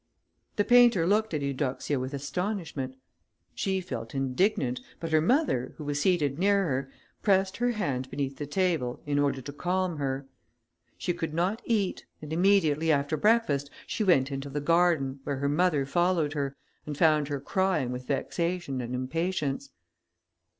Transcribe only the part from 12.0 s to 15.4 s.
and immediately after breakfast, she went into the garden, where